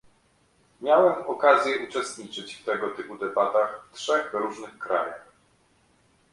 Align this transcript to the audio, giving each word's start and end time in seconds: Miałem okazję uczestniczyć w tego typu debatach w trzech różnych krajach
Miałem 0.81 1.25
okazję 1.27 1.87
uczestniczyć 1.89 2.55
w 2.55 2.65
tego 2.65 2.89
typu 2.89 3.17
debatach 3.17 3.87
w 3.91 3.95
trzech 3.95 4.33
różnych 4.33 4.77
krajach 4.79 5.25